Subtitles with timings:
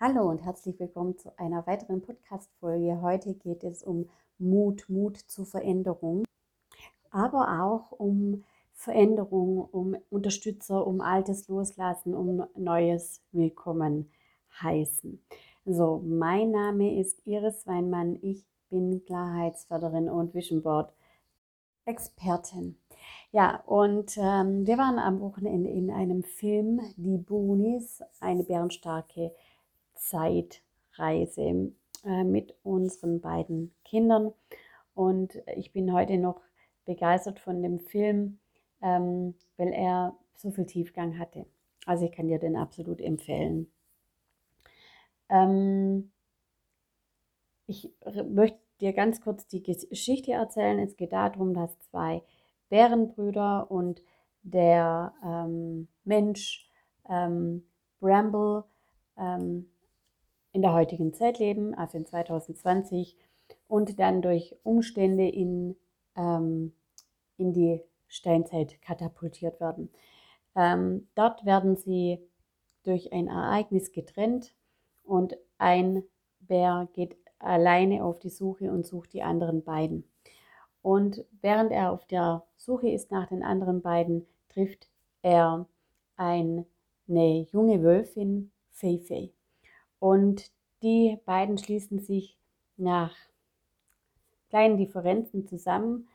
[0.00, 3.00] Hallo und herzlich willkommen zu einer weiteren Podcast-Folge.
[3.02, 6.22] Heute geht es um Mut, Mut zur Veränderung,
[7.10, 14.08] aber auch um Veränderung, um Unterstützer, um Altes loslassen, um Neues willkommen
[14.62, 15.20] heißen.
[15.64, 18.20] So, mein Name ist Iris Weinmann.
[18.22, 20.94] Ich bin Klarheitsförderin und Vision Board
[21.86, 22.78] Expertin.
[23.32, 29.32] Ja, und ähm, wir waren am Wochenende in einem Film, Die Boonies, eine bärenstarke
[29.98, 31.72] Zeitreise
[32.04, 34.32] äh, mit unseren beiden Kindern.
[34.94, 36.40] Und ich bin heute noch
[36.84, 38.38] begeistert von dem Film,
[38.82, 41.46] ähm, weil er so viel Tiefgang hatte.
[41.86, 43.70] Also ich kann dir den absolut empfehlen.
[45.28, 46.10] Ähm,
[47.66, 47.92] ich
[48.30, 50.78] möchte dir ganz kurz die Geschichte erzählen.
[50.78, 52.22] Es geht darum, dass zwei
[52.68, 54.02] Bärenbrüder und
[54.42, 56.70] der ähm, Mensch
[57.08, 57.66] ähm,
[58.00, 58.64] Bramble
[59.16, 59.70] ähm,
[60.58, 63.16] in der heutigen Zeit leben, also in 2020,
[63.68, 65.76] und dann durch Umstände in,
[66.16, 66.72] ähm,
[67.36, 69.88] in die Steinzeit katapultiert werden.
[70.56, 72.18] Ähm, dort werden sie
[72.82, 74.52] durch ein Ereignis getrennt
[75.04, 76.02] und ein
[76.40, 80.10] Bär geht alleine auf die Suche und sucht die anderen beiden.
[80.82, 84.88] Und während er auf der Suche ist nach den anderen beiden, trifft
[85.22, 85.68] er
[86.16, 86.66] eine
[87.52, 89.30] junge Wölfin, Fei Fei.
[90.00, 90.50] Und
[90.82, 92.36] die beiden schließen sich
[92.76, 93.14] nach
[94.50, 96.08] kleinen Differenzen zusammen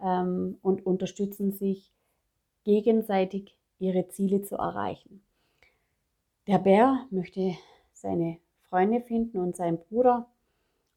[0.00, 1.92] ähm, und unterstützen sich
[2.64, 5.22] gegenseitig, ihre Ziele zu erreichen.
[6.46, 7.54] Der Bär möchte
[7.92, 10.26] seine Freunde finden und seinen Bruder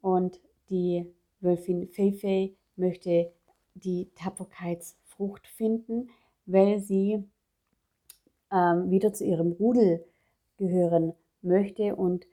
[0.00, 0.40] und
[0.70, 1.06] die
[1.40, 3.32] Wölfin Feifei möchte
[3.74, 6.10] die Tapferkeitsfrucht finden,
[6.46, 7.22] weil sie
[8.50, 10.04] ähm, wieder zu ihrem Rudel
[10.56, 12.26] gehören möchte und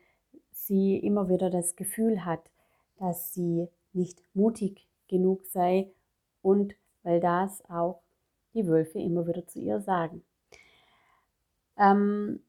[0.68, 2.52] sie immer wieder das Gefühl hat,
[2.98, 5.92] dass sie nicht mutig genug sei
[6.42, 8.02] und weil das auch
[8.54, 10.24] die Wölfe immer wieder zu ihr sagen.
[11.78, 12.42] Ähm,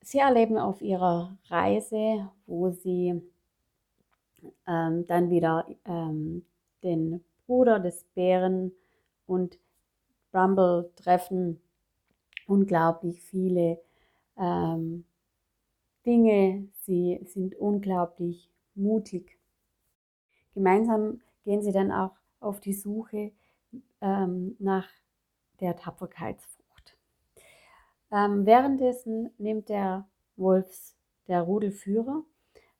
[0.00, 3.20] sie erleben auf ihrer Reise, wo sie
[4.66, 6.44] ähm, dann wieder ähm,
[6.82, 8.72] den Bruder des Bären
[9.26, 9.58] und
[10.30, 11.60] Bramble treffen,
[12.46, 13.80] unglaublich viele
[14.36, 15.04] ähm,
[16.06, 16.68] Dinge.
[16.82, 19.38] Sie sind unglaublich mutig.
[20.54, 23.32] Gemeinsam gehen sie dann auch auf die Suche
[24.00, 24.88] ähm, nach
[25.60, 26.96] der Tapferkeitsfrucht.
[28.12, 30.96] Ähm, währenddessen nimmt der Wolfs,
[31.28, 32.22] der Rudelführer,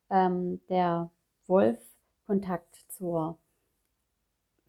[0.09, 1.11] ähm, der
[1.47, 1.79] Wolf
[2.25, 3.37] Kontakt zur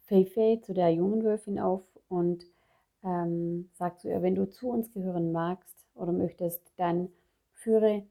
[0.01, 2.45] Feifei, zu der jungen Wölfin auf und
[3.03, 7.09] ähm, sagt zu ihr, wenn du zu uns gehören magst oder möchtest, dann
[7.53, 8.05] führe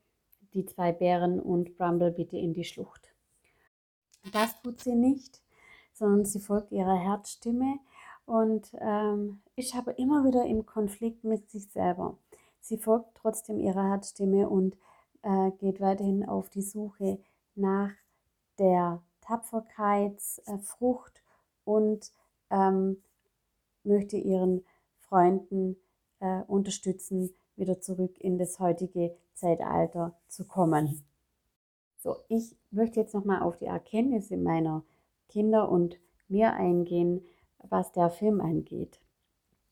[0.55, 3.15] die zwei Bären und Bramble bitte in die Schlucht.
[4.33, 5.43] Das tut sie nicht,
[5.93, 7.79] sondern sie folgt ihrer Herzstimme
[8.27, 12.19] und ähm, ist aber immer wieder im Konflikt mit sich selber.
[12.61, 14.77] Sie folgt trotzdem ihrer Herzstimme und
[15.23, 17.21] äh, geht weiterhin auf die Suche
[17.55, 17.93] nach
[18.59, 21.23] der Tapferkeitsfrucht
[21.65, 22.13] und
[22.51, 23.03] ähm,
[23.85, 24.65] möchte ihren
[24.99, 25.77] Freunden
[26.21, 31.03] äh, unterstützen, wieder zurück in das heutige Zeitalter zu kommen.
[31.99, 34.85] So, ich möchte jetzt nochmal auf die Erkenntnisse meiner
[35.29, 35.99] Kinder und
[36.29, 37.25] mir eingehen,
[37.69, 39.01] was der Film angeht.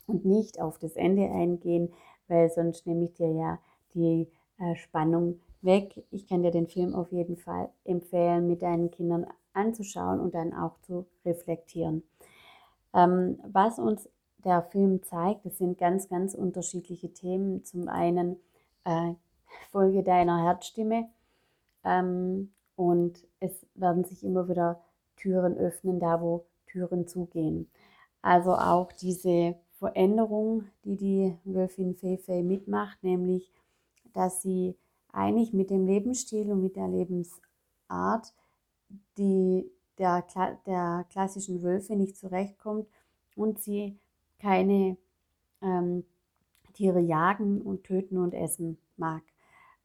[0.06, 1.92] Und nicht auf das Ende eingehen,
[2.28, 3.58] weil sonst nehme ich dir ja
[3.94, 6.04] die äh, Spannung weg.
[6.10, 10.52] Ich kann dir den Film auf jeden Fall empfehlen, mit deinen Kindern anzuschauen und dann
[10.52, 12.02] auch zu reflektieren.
[12.94, 14.08] Ähm, was uns
[14.46, 17.64] der Film zeigt, das sind ganz, ganz unterschiedliche Themen.
[17.64, 18.36] Zum einen
[18.84, 19.12] äh,
[19.70, 21.08] Folge deiner Herzstimme
[21.84, 24.80] ähm, und es werden sich immer wieder
[25.16, 27.68] Türen öffnen, da wo Türen zugehen.
[28.22, 33.52] Also auch diese Veränderung, die die Wölfin Feifei mitmacht, nämlich,
[34.14, 34.76] dass sie
[35.12, 38.32] eigentlich mit dem Lebensstil und mit der Lebensart,
[39.18, 40.24] die der,
[40.66, 42.86] der klassischen Wölfe nicht zurechtkommt
[43.34, 43.98] und sie
[44.38, 44.96] keine
[45.62, 46.04] ähm,
[46.74, 49.22] Tiere jagen und töten und essen mag,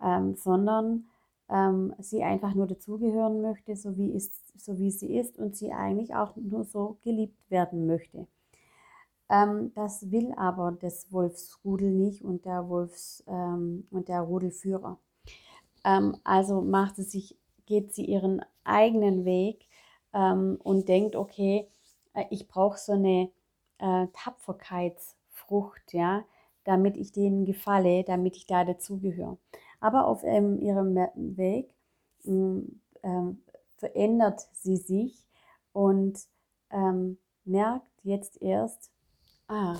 [0.01, 1.05] ähm, sondern
[1.49, 5.71] ähm, sie einfach nur dazugehören möchte, so wie, ist, so wie sie ist und sie
[5.71, 8.27] eigentlich auch nur so geliebt werden möchte.
[9.29, 14.97] Ähm, das will aber das Wolfsrudel nicht und der Wolfs ähm, und der Rudelführer.
[15.85, 19.65] Ähm, also macht sie sich, geht sie ihren eigenen Weg
[20.13, 21.69] und denkt, okay,
[22.13, 23.31] äh, ich brauche so eine
[23.81, 26.23] äh, Tapferkeitsfrucht, ja,
[26.63, 29.37] damit ich denen gefalle, damit ich da dazugehöre.
[29.79, 31.73] Aber auf ähm, ihrem Weg
[32.25, 32.81] ähm,
[33.77, 35.25] verändert sie sich
[35.73, 36.19] und
[36.69, 38.91] ähm, merkt jetzt erst,
[39.47, 39.77] ah,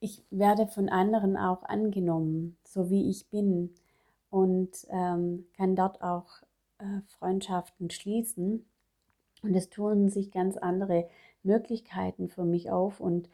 [0.00, 3.74] ich werde von anderen auch angenommen, so wie ich bin
[4.30, 6.42] und ähm, kann dort auch
[6.78, 8.66] äh, Freundschaften schließen.
[9.42, 11.08] Und es tun sich ganz andere
[11.42, 13.28] Möglichkeiten für mich auf und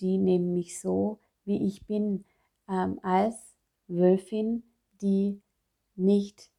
[0.00, 2.24] die nehmen mich so, wie ich bin,
[2.68, 3.56] ähm, als
[3.88, 4.62] Wölfin,
[5.00, 5.40] die
[5.96, 6.50] nicht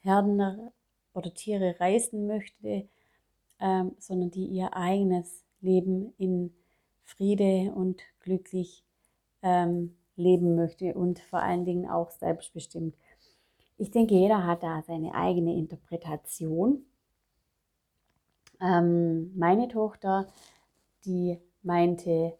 [0.00, 0.70] Herden
[1.14, 2.88] oder Tiere reißen möchte,
[3.60, 6.54] ähm, sondern die ihr eigenes Leben in
[7.02, 8.84] Friede und glücklich
[9.42, 12.96] ähm, leben möchte und vor allen Dingen auch selbstbestimmt.
[13.76, 16.84] Ich denke, jeder hat da seine eigene Interpretation.
[18.64, 20.26] Ähm, meine Tochter,
[21.04, 22.38] die meinte,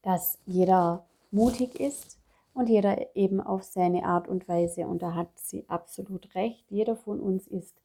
[0.00, 2.18] dass jeder mutig ist
[2.54, 4.86] und jeder eben auf seine Art und Weise.
[4.86, 6.64] Und da hat sie absolut recht.
[6.70, 7.76] Jeder von uns ist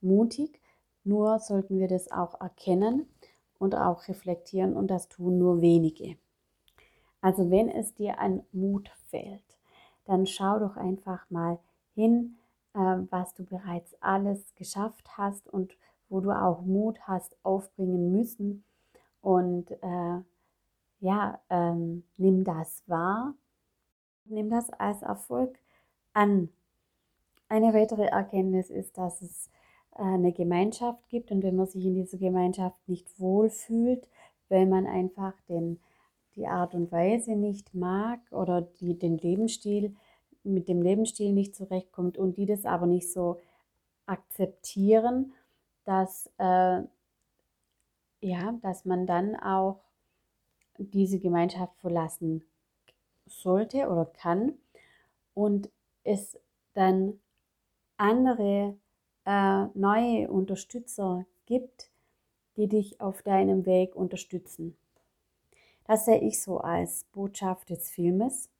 [0.00, 0.60] mutig,
[1.02, 3.08] nur sollten wir das auch erkennen
[3.58, 6.16] und auch reflektieren und das tun nur wenige.
[7.20, 9.42] Also wenn es dir an Mut fehlt,
[10.04, 11.58] dann schau doch einfach mal
[11.94, 12.36] hin,
[12.74, 15.76] was du bereits alles geschafft hast und
[16.08, 18.64] wo du auch Mut hast aufbringen müssen.
[19.20, 20.20] Und äh,
[21.00, 23.34] ja, ähm, nimm das wahr,
[24.24, 25.58] nimm das als Erfolg
[26.12, 26.48] an.
[27.48, 29.50] Eine weitere Erkenntnis ist, dass es
[29.96, 34.08] äh, eine Gemeinschaft gibt und wenn man sich in dieser Gemeinschaft nicht wohlfühlt,
[34.48, 35.80] weil man einfach den,
[36.36, 39.94] die Art und Weise nicht mag oder die, den Lebensstil,
[40.44, 43.40] mit dem Lebensstil nicht zurechtkommt und die das aber nicht so
[44.06, 45.32] akzeptieren,
[45.84, 46.82] dass, äh,
[48.20, 49.80] ja, dass man dann auch
[50.78, 52.44] diese Gemeinschaft verlassen
[53.26, 54.54] sollte oder kann
[55.34, 55.70] und
[56.04, 56.38] es
[56.74, 57.20] dann
[57.96, 58.76] andere
[59.24, 61.90] äh, neue Unterstützer gibt,
[62.56, 64.76] die dich auf deinem Weg unterstützen.
[65.86, 68.50] Das sehe ich so als Botschaft des Filmes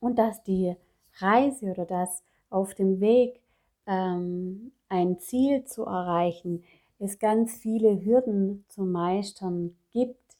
[0.00, 0.76] und dass die
[1.22, 3.40] Reise oder das auf dem Weg
[3.86, 6.64] ähm, ein Ziel zu erreichen,
[6.98, 10.36] es ganz viele Hürden zu meistern gibt,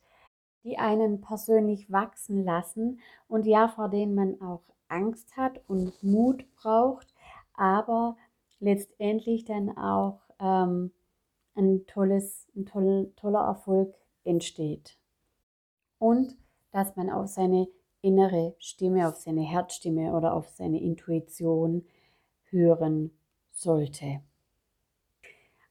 [0.64, 6.44] die einen persönlich wachsen lassen und ja, vor denen man auch Angst hat und Mut
[6.56, 7.14] braucht,
[7.54, 8.16] aber
[8.58, 10.92] letztendlich dann auch ähm,
[11.54, 13.94] ein, tolles, ein toll, toller Erfolg
[14.24, 14.98] entsteht.
[15.98, 16.36] Und
[16.72, 17.68] dass man auf seine
[18.02, 21.84] innere Stimme, auf seine Herzstimme oder auf seine Intuition
[22.50, 23.10] hören
[23.52, 24.20] sollte.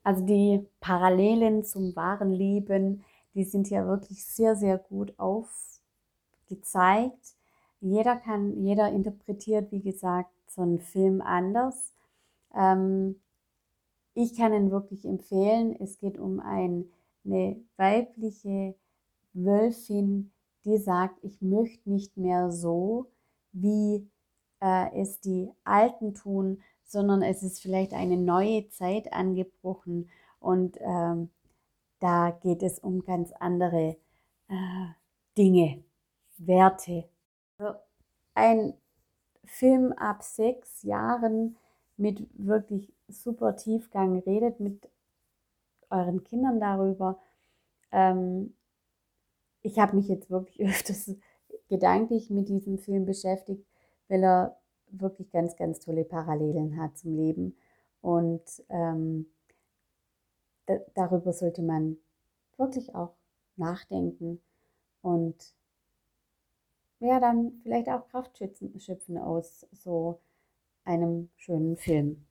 [0.04, 3.04] Also die Parallelen zum wahren Leben
[3.34, 5.80] die sind ja wirklich sehr, sehr gut aufgezeigt.
[7.80, 11.94] Jeder kann, jeder interpretiert, wie gesagt, so einen Film anders.
[12.54, 13.22] Ähm,
[14.14, 15.76] ich kann ihn wirklich empfehlen.
[15.80, 16.92] Es geht um ein,
[17.24, 18.76] eine weibliche
[19.34, 20.32] Wölfin,
[20.70, 23.08] die sagt, ich möchte nicht mehr so,
[23.52, 24.10] wie
[24.62, 31.30] äh, es die Alten tun, sondern es ist vielleicht eine neue Zeit angebrochen und ähm,
[32.00, 33.98] da geht es um ganz andere
[34.48, 34.88] äh,
[35.38, 35.84] Dinge,
[36.38, 37.10] Werte.
[37.58, 37.78] Also
[38.34, 38.74] ein
[39.46, 41.58] Film ab sechs Jahren
[41.98, 44.90] mit wirklich super Tiefgang redet mit
[45.90, 47.20] euren Kindern darüber.
[47.92, 48.56] Ähm,
[49.62, 51.16] ich habe mich jetzt wirklich öfters
[51.68, 53.66] gedanklich mit diesem Film beschäftigt,
[54.08, 54.58] weil er
[54.92, 57.56] wirklich ganz, ganz tolle Parallelen hat zum Leben.
[58.02, 59.28] Und ähm,
[60.96, 61.98] darüber sollte man
[62.58, 63.14] wirklich auch
[63.56, 64.42] nachdenken
[65.02, 65.54] und
[67.00, 68.38] ja, dann vielleicht auch Kraft
[68.78, 70.20] schöpfen aus so
[70.84, 72.26] einem schönen Film.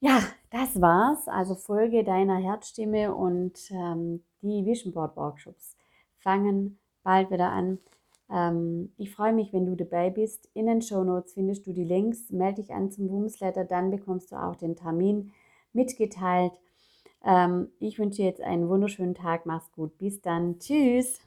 [0.00, 1.28] Ja, das war's.
[1.28, 5.76] Also folge deiner Herzstimme und ähm, die Vision Board Workshops
[6.20, 7.78] fangen bald wieder an.
[8.30, 10.48] Ähm, ich freue mich, wenn du dabei bist.
[10.54, 12.30] In den Show Notes findest du die Links.
[12.30, 15.32] Melde dich an zum Boomsletter, dann bekommst du auch den Termin
[15.72, 16.52] mitgeteilt.
[17.24, 19.46] Ähm, ich wünsche dir jetzt einen wunderschönen Tag.
[19.46, 19.98] Mach's gut.
[19.98, 20.58] Bis dann.
[20.58, 21.20] Tschüss.